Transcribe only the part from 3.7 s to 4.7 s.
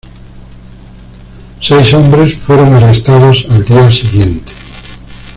siguiente.